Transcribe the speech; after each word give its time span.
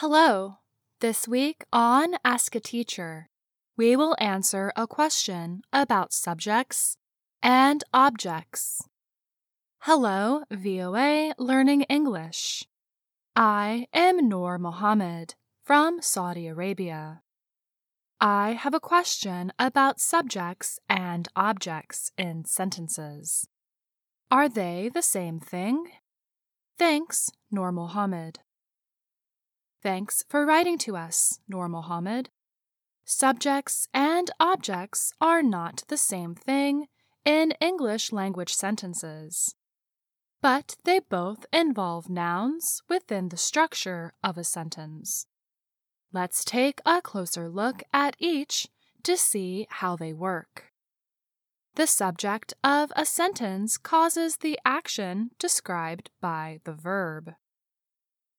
Hello. 0.00 0.58
This 1.00 1.26
week 1.26 1.64
on 1.72 2.16
Ask 2.22 2.54
a 2.54 2.60
Teacher, 2.60 3.30
we 3.78 3.96
will 3.96 4.14
answer 4.18 4.70
a 4.76 4.86
question 4.86 5.62
about 5.72 6.12
subjects 6.12 6.98
and 7.42 7.82
objects. 7.94 8.82
Hello, 9.78 10.42
VOA 10.50 11.32
Learning 11.38 11.84
English. 11.84 12.66
I 13.34 13.86
am 13.94 14.28
Noor 14.28 14.58
Mohammed 14.58 15.34
from 15.64 16.02
Saudi 16.02 16.46
Arabia. 16.46 17.22
I 18.20 18.50
have 18.52 18.74
a 18.74 18.80
question 18.80 19.50
about 19.58 19.98
subjects 19.98 20.78
and 20.90 21.26
objects 21.34 22.12
in 22.18 22.44
sentences. 22.44 23.48
Are 24.30 24.50
they 24.50 24.90
the 24.92 25.00
same 25.00 25.40
thing? 25.40 25.86
Thanks, 26.76 27.30
Noor 27.50 27.72
Mohammed. 27.72 28.40
Thanks 29.86 30.24
for 30.28 30.44
writing 30.44 30.78
to 30.78 30.96
us, 30.96 31.38
Noor 31.46 31.68
Mohammed. 31.68 32.30
Subjects 33.04 33.86
and 33.94 34.32
objects 34.40 35.12
are 35.20 35.44
not 35.44 35.84
the 35.86 35.96
same 35.96 36.34
thing 36.34 36.88
in 37.24 37.52
English 37.60 38.10
language 38.10 38.52
sentences, 38.52 39.54
but 40.42 40.74
they 40.82 40.98
both 40.98 41.46
involve 41.52 42.10
nouns 42.10 42.82
within 42.88 43.28
the 43.28 43.36
structure 43.36 44.12
of 44.24 44.36
a 44.36 44.42
sentence. 44.42 45.28
Let's 46.12 46.44
take 46.44 46.80
a 46.84 47.00
closer 47.00 47.48
look 47.48 47.84
at 47.92 48.16
each 48.18 48.66
to 49.04 49.16
see 49.16 49.68
how 49.70 49.94
they 49.94 50.12
work. 50.12 50.72
The 51.76 51.86
subject 51.86 52.54
of 52.64 52.90
a 52.96 53.06
sentence 53.06 53.78
causes 53.78 54.38
the 54.38 54.58
action 54.64 55.30
described 55.38 56.10
by 56.20 56.58
the 56.64 56.72
verb. 56.72 57.34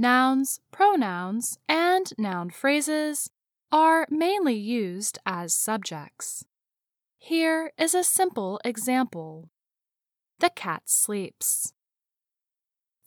Nouns, 0.00 0.60
pronouns, 0.72 1.58
and 1.68 2.10
noun 2.16 2.48
phrases 2.48 3.28
are 3.70 4.06
mainly 4.08 4.54
used 4.54 5.18
as 5.26 5.52
subjects. 5.52 6.42
Here 7.18 7.70
is 7.76 7.94
a 7.94 8.02
simple 8.02 8.58
example 8.64 9.50
The 10.38 10.48
cat 10.48 10.84
sleeps. 10.86 11.74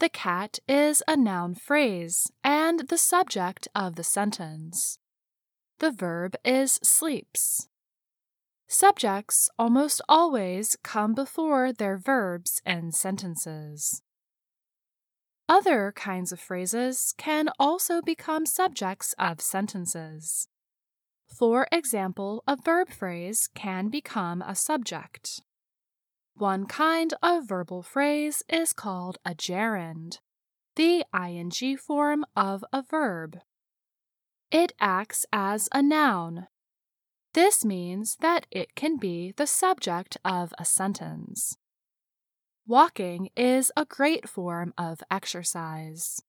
The 0.00 0.10
cat 0.10 0.58
is 0.68 1.02
a 1.08 1.16
noun 1.16 1.54
phrase 1.54 2.30
and 2.44 2.80
the 2.80 2.98
subject 2.98 3.68
of 3.74 3.96
the 3.96 4.04
sentence. 4.04 4.98
The 5.78 5.92
verb 5.92 6.36
is 6.44 6.72
sleeps. 6.82 7.68
Subjects 8.68 9.48
almost 9.58 10.02
always 10.10 10.76
come 10.82 11.14
before 11.14 11.72
their 11.72 11.96
verbs 11.96 12.60
in 12.66 12.92
sentences. 12.92 14.02
Other 15.52 15.92
kinds 15.94 16.32
of 16.32 16.40
phrases 16.40 17.12
can 17.18 17.50
also 17.58 18.00
become 18.00 18.46
subjects 18.46 19.14
of 19.18 19.42
sentences. 19.42 20.48
For 21.26 21.68
example, 21.70 22.42
a 22.46 22.56
verb 22.56 22.88
phrase 22.88 23.50
can 23.54 23.90
become 23.90 24.40
a 24.40 24.54
subject. 24.54 25.42
One 26.32 26.64
kind 26.64 27.12
of 27.22 27.46
verbal 27.46 27.82
phrase 27.82 28.42
is 28.48 28.72
called 28.72 29.18
a 29.26 29.34
gerund, 29.34 30.20
the 30.76 31.04
ing 31.14 31.76
form 31.76 32.24
of 32.34 32.64
a 32.72 32.82
verb. 32.82 33.36
It 34.50 34.72
acts 34.80 35.26
as 35.34 35.68
a 35.70 35.82
noun. 35.82 36.46
This 37.34 37.62
means 37.62 38.16
that 38.22 38.46
it 38.50 38.74
can 38.74 38.96
be 38.96 39.34
the 39.36 39.46
subject 39.46 40.16
of 40.24 40.54
a 40.58 40.64
sentence. 40.64 41.58
Walking 42.72 43.28
is 43.36 43.70
a 43.76 43.84
great 43.84 44.26
form 44.26 44.72
of 44.78 45.02
exercise. 45.10 46.22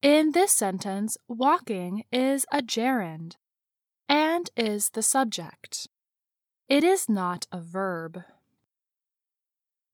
In 0.00 0.32
this 0.32 0.52
sentence, 0.52 1.18
walking 1.28 2.04
is 2.10 2.46
a 2.50 2.62
gerund 2.62 3.36
and 4.08 4.48
is 4.56 4.88
the 4.88 5.02
subject. 5.02 5.86
It 6.66 6.82
is 6.82 7.10
not 7.10 7.46
a 7.52 7.60
verb. 7.60 8.22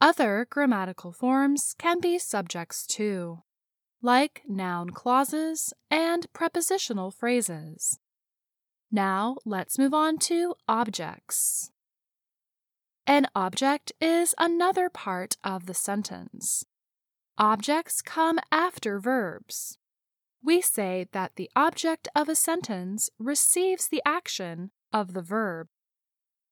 Other 0.01 0.47
grammatical 0.49 1.11
forms 1.11 1.75
can 1.77 1.99
be 1.99 2.17
subjects 2.17 2.87
too, 2.87 3.43
like 4.01 4.43
noun 4.49 4.91
clauses 4.91 5.73
and 5.91 6.33
prepositional 6.33 7.11
phrases. 7.11 7.99
Now 8.93 9.39
let's 9.45 9.81
move 9.81 9.95
on 9.95 10.19
to 10.19 10.55
objects. 10.69 11.73
An 13.11 13.27
object 13.35 13.91
is 14.01 14.37
another 14.39 14.89
part 14.89 15.37
of 15.43 15.67
the 15.67 15.75
sentence. 15.75 16.65
Objects 17.39 18.03
come 18.03 18.39
after 18.53 19.01
verbs. 19.01 19.79
We 20.45 20.61
say 20.61 21.09
that 21.11 21.33
the 21.35 21.51
object 21.57 22.07
of 22.15 22.29
a 22.29 22.37
sentence 22.37 23.11
receives 23.19 23.89
the 23.89 24.01
action 24.07 24.71
of 24.93 25.13
the 25.13 25.23
verb, 25.23 25.67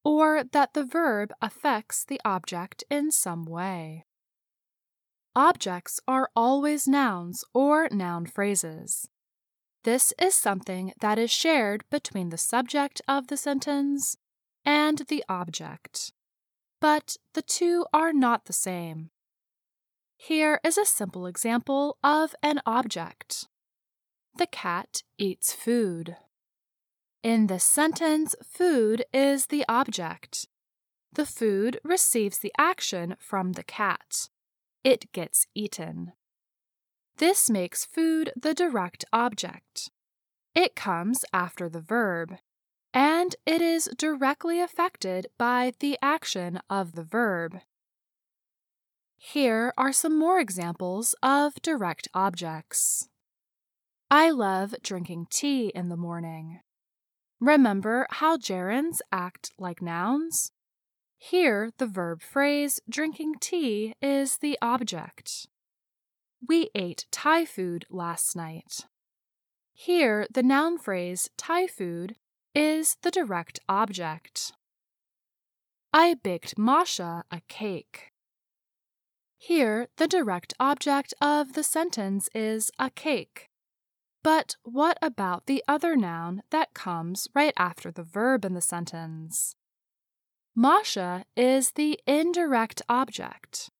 or 0.05 0.43
that 0.43 0.75
the 0.75 0.83
verb 0.83 1.31
affects 1.41 2.05
the 2.05 2.21
object 2.25 2.83
in 2.91 3.13
some 3.13 3.45
way. 3.45 4.05
Objects 5.37 6.01
are 6.09 6.29
always 6.35 6.89
nouns 6.89 7.45
or 7.55 7.89
noun 7.93 8.27
phrases. 8.27 9.09
This 9.85 10.13
is 10.21 10.35
something 10.35 10.93
that 11.01 11.21
is 11.21 11.31
shared 11.31 11.85
between 11.89 12.31
the 12.31 12.37
subject 12.37 13.01
of 13.07 13.29
the 13.29 13.37
sentence 13.37 14.17
and 14.65 14.99
the 15.07 15.25
object 15.29 16.11
but 16.81 17.17
the 17.35 17.43
two 17.43 17.87
are 17.93 18.13
not 18.13 18.45
the 18.45 18.53
same. 18.53 19.11
Here 20.17 20.61
is 20.65 20.77
a 20.77 20.85
simple 20.85 21.27
example 21.27 21.97
of 22.03 22.35
an 22.43 22.61
object. 22.67 23.47
The 24.37 24.47
cat 24.47 25.03
eats 25.17 25.53
food. 25.53 26.17
In 27.23 27.47
this 27.47 27.65
sentence, 27.65 28.35
food 28.43 29.05
is 29.13 29.47
the 29.47 29.65
object. 29.69 30.47
The 31.13 31.27
food 31.27 31.81
receives 31.83 32.39
the 32.39 32.53
action 32.59 33.17
from 33.19 33.53
the 33.53 33.65
cat. 33.65 34.29
It 34.85 35.13
gets 35.13 35.47
eaten. 35.55 36.13
This 37.17 37.51
makes 37.51 37.85
food 37.85 38.33
the 38.41 38.55
direct 38.55 39.05
object. 39.13 39.91
It 40.55 40.77
comes 40.77 41.25
after 41.33 41.69
the 41.69 41.81
verb 41.81 42.37
and 42.99 43.37
it 43.47 43.63
is 43.63 43.89
directly 43.97 44.61
affected 44.61 45.29
by 45.39 45.73
the 45.79 45.97
action 46.03 46.59
of 46.69 46.97
the 46.97 47.05
verb. 47.05 47.61
Here 49.17 49.73
are 49.79 49.93
some 49.93 50.19
more 50.19 50.41
examples 50.41 51.15
of 51.23 51.63
direct 51.63 52.09
objects. 52.13 53.09
I 54.11 54.31
love 54.31 54.75
drinking 54.83 55.29
tea 55.31 55.69
in 55.77 55.91
the 55.91 55.97
morning. 55.97 56.59
Remember 57.39 58.09
how 58.11 58.37
gerunds 58.37 58.99
act 59.13 59.53
like 59.61 59.81
nouns? 59.81 60.51
Here, 61.19 61.71
the 61.79 61.87
verb 61.87 62.21
phrase 62.21 62.81
drinking 62.91 63.37
tea 63.41 63.95
is 64.03 64.39
the 64.39 64.59
object. 64.61 65.47
We 66.49 66.71
ate 66.75 67.07
Thai 67.13 67.45
food 67.45 67.85
last 67.91 68.35
night. 68.35 68.87
Here, 69.73 70.27
the 70.35 70.43
noun 70.43 70.79
phrase 70.79 71.31
Thai 71.37 71.69
food 71.69 72.17
is 72.59 72.97
the 73.03 73.11
direct 73.13 73.61
object. 73.69 74.51
I 75.93 76.15
baked 76.15 76.59
Masha 76.59 77.23
a 77.31 77.41
cake. 77.47 78.11
Here, 79.39 79.87
the 79.97 80.09
direct 80.09 80.55
object 80.59 81.15
of 81.23 81.53
the 81.53 81.63
sentence 81.63 82.29
is 82.35 82.73
a 82.77 82.91
cake. 82.91 83.49
But 84.25 84.57
what 84.65 84.99
about 85.01 85.47
the 85.47 85.63
other 85.69 85.97
noun 85.97 86.43
that 86.51 86.75
comes 86.75 87.29
right 87.33 87.55
after 87.57 87.93
the 87.93 88.03
verb 88.03 88.45
in 88.45 88.55
the 88.55 88.61
sentence? 88.61 89.55
Masha 90.57 91.27
is 91.37 91.71
the 91.77 92.01
indirect 92.09 92.83
object. 92.89 93.71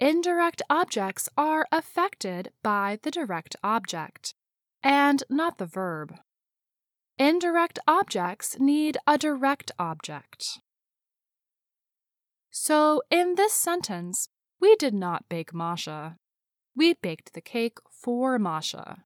Indirect 0.00 0.62
objects 0.70 1.28
are 1.36 1.66
affected 1.70 2.50
by 2.62 2.98
the 3.02 3.10
direct 3.10 3.56
object 3.62 4.34
and 4.82 5.22
not 5.28 5.58
the 5.58 5.66
verb. 5.66 6.16
Indirect 7.18 7.78
objects 7.88 8.58
need 8.58 8.98
a 9.06 9.16
direct 9.16 9.72
object. 9.78 10.60
So, 12.50 13.02
in 13.10 13.36
this 13.36 13.54
sentence, 13.54 14.28
we 14.60 14.76
did 14.76 14.92
not 14.92 15.28
bake 15.30 15.54
Masha. 15.54 16.16
We 16.74 16.92
baked 16.92 17.32
the 17.32 17.40
cake 17.40 17.78
for 17.90 18.38
Masha. 18.38 19.04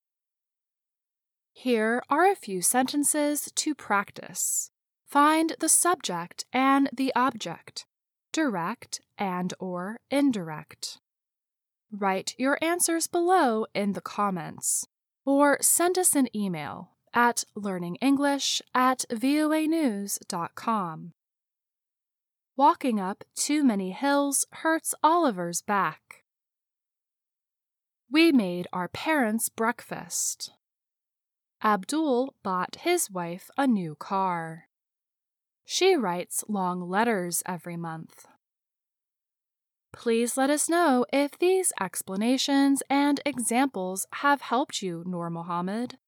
Here 1.53 2.03
are 2.11 2.29
a 2.29 2.35
few 2.35 2.63
sentences 2.63 3.53
to 3.55 3.75
practice. 3.77 4.73
Find 5.07 5.55
the 5.61 5.69
subject 5.69 6.45
and 6.53 6.91
the 6.93 7.13
object, 7.15 7.87
direct 8.33 9.01
and 9.19 9.55
or 9.61 10.01
indirect. 10.11 10.99
Write 11.93 12.35
your 12.39 12.59
answers 12.61 13.07
below 13.07 13.67
in 13.73 13.93
the 13.93 14.01
comments 14.01 14.87
or 15.25 15.59
send 15.61 15.97
us 15.97 16.17
an 16.17 16.29
email 16.35 16.91
at 17.15 17.45
learningenglish 17.57 18.61
at 18.75 19.05
voanews.com. 19.11 21.13
Walking 22.57 23.01
up 23.01 23.25
too 23.35 23.65
many 23.65 23.93
hills 23.93 24.47
hurts 24.53 24.95
Oliver's 25.03 25.63
back. 25.63 26.25
We 28.11 28.33
made 28.33 28.67
our 28.73 28.89
parents 28.89 29.49
breakfast. 29.49 30.53
Abdul 31.63 32.35
bought 32.43 32.77
his 32.81 33.11
wife 33.11 33.51
a 33.57 33.67
new 33.67 33.95
car. 33.95 34.65
She 35.65 35.95
writes 35.95 36.45
long 36.49 36.89
letters 36.89 37.43
every 37.47 37.77
month. 37.77 38.27
Please 39.93 40.37
let 40.37 40.51
us 40.51 40.69
know 40.69 41.05
if 41.13 41.39
these 41.39 41.73
explanations 41.81 42.83
and 42.89 43.21
examples 43.25 44.07
have 44.15 44.41
helped 44.41 44.83
you, 44.83 45.05
Noor 45.07 45.31
Mohammed. 45.31 45.99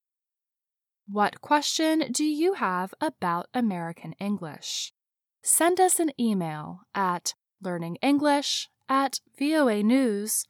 What 1.13 1.43
question 1.43 2.11
do 2.11 2.25
you 2.25 2.55
have 2.55 2.95
about 2.99 3.47
American 3.53 4.15
English? 4.19 4.95
Send 5.43 5.79
us 5.79 6.01
an 6.01 6.11
email 6.19 6.85
at 6.95 7.35
learningenglish 7.63 8.69
at 8.89 9.21
voanews.com. 9.39 10.47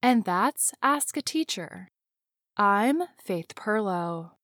And 0.00 0.24
that's 0.24 0.72
Ask 0.84 1.16
a 1.16 1.22
Teacher. 1.22 1.88
I'm 2.56 3.02
Faith 3.20 3.56
Pirlo. 3.56 4.34